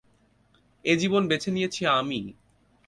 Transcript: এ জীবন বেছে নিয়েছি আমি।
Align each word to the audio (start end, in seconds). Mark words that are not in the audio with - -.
এ 0.85 0.93
জীবন 0.97 1.23
বেছে 1.27 1.49
নিয়েছি 1.51 1.81
আমি। 1.91 2.19